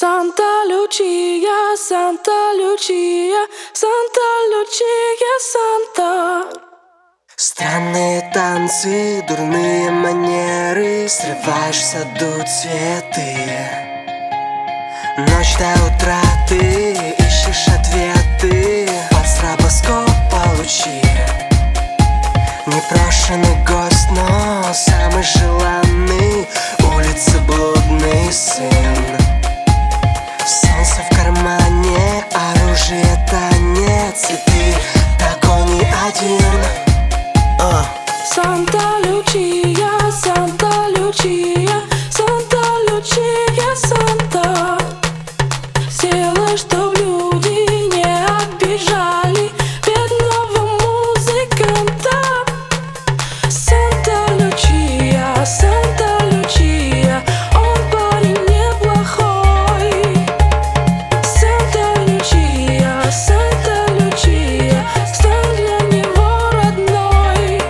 Санта 0.00 0.50
Лючия, 0.66 1.76
Санта 1.76 2.54
Лючия, 2.58 3.46
Санта 3.74 4.28
Лючия, 4.50 5.34
Санта. 5.52 6.58
Странные 7.36 8.30
танцы, 8.32 9.22
дурные 9.28 9.90
манеры 9.90 11.06
Срываешь 11.06 11.76
в 11.76 11.84
саду 11.84 12.32
цветы. 12.48 13.36
Ночь 15.18 15.58
до 15.58 15.70
утра 15.84 16.22
ты 16.48 16.94
ищешь 17.18 17.68
ответы 17.68 18.88
Под 19.10 19.26
стробоскоп 19.28 20.08
получи. 20.32 21.02
Непрошенный 22.64 23.56
гость, 23.66 24.08
но 24.12 24.72
самый 24.72 25.22
желанный 25.24 25.79
Чтоб 46.56 46.94
люди 46.98 47.48
не 47.94 48.04
обижали. 48.04 49.50
Бедного 49.86 50.62
музыканта 50.82 52.16
Санта 53.48 54.32
Лючия, 54.38 55.44
Санта 55.44 56.24
Лючия, 56.30 57.22
он 57.54 57.78
парень 57.90 58.42
неплохой. 58.52 59.92
Санта 61.22 62.00
Лючия, 62.06 63.10
Санта 63.10 63.92
Лючия, 63.94 64.84
стань 65.14 65.56
для 65.56 65.80
него 65.96 66.50
родной. 66.52 67.62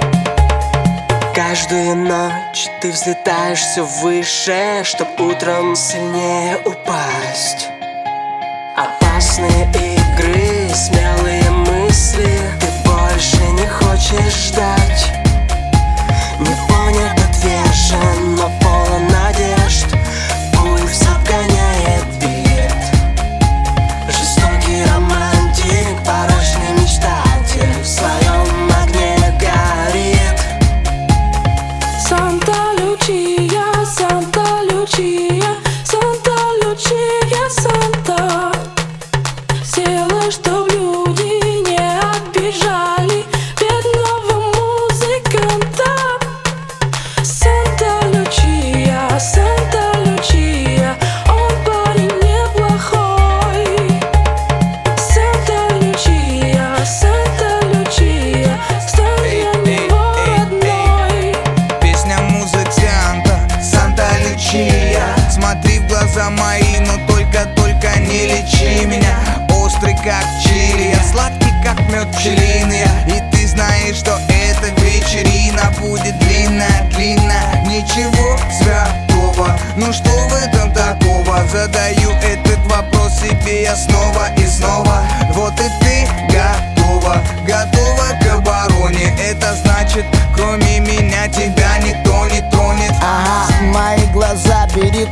Каждую 1.34 1.94
ночь 1.96 2.68
ты 2.80 2.90
взлетаешь 2.90 3.60
все 3.60 3.84
выше 3.84 4.82
Чтоб 4.84 5.20
утром 5.20 5.76
сильнее 5.76 6.58
упасть 6.64 7.69
Опасные 8.76 9.64
игры, 9.72 10.68
смелые 10.74 11.39
Смотри 65.40 65.78
в 65.78 65.86
глаза 65.88 66.28
мои, 66.28 66.80
но 66.80 66.98
только-только 67.08 67.98
не 68.00 68.26
лечи 68.26 68.84
меня. 68.84 69.16
Острый 69.48 69.94
как 69.94 70.22
чили, 70.44 70.90
я 70.90 71.02
сладкий 71.02 71.50
как 71.64 71.80
мед 71.90 72.14
пчелиный. 72.14 72.84
И 73.06 73.22
ты 73.32 73.48
знаешь, 73.48 73.96
что 73.96 74.20
эта 74.28 74.68
вечерина 74.82 75.72
будет 75.80 76.18
длинная-длинная 76.18 77.64
Ничего 77.64 78.38
святого, 78.52 79.58
ну 79.76 79.90
что 79.94 80.10
в 80.10 80.34
этом 80.34 80.72
такого? 80.74 81.42
Задаю 81.50 82.10
этот 82.22 82.58
вопрос 82.70 83.20
себе 83.20 83.62
я 83.62 83.76
снова 83.76 84.28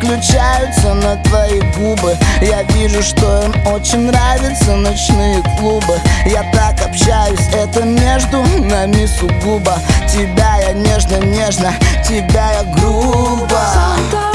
переключаются 0.08 0.94
на 0.94 1.16
твои 1.16 1.60
губы. 1.76 2.16
Я 2.40 2.62
вижу, 2.74 3.02
что 3.02 3.42
им 3.42 3.54
очень 3.66 4.10
нравятся 4.10 4.74
ночные 4.74 5.42
клубы. 5.58 6.00
Я 6.26 6.42
так 6.52 6.80
общаюсь, 6.84 7.40
это 7.52 7.82
между 7.82 8.42
нами 8.64 9.06
сугубо. 9.06 9.78
Тебя 10.10 10.56
я 10.60 10.72
нежно-нежно, 10.72 11.72
тебя 12.06 12.52
я 12.52 12.64
грубо 12.64 14.27